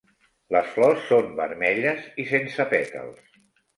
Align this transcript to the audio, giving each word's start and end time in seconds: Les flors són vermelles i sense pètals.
Les 0.55 0.69
flors 0.77 1.03
són 1.09 1.29
vermelles 1.41 2.07
i 2.25 2.29
sense 2.33 2.67
pètals. 2.73 3.37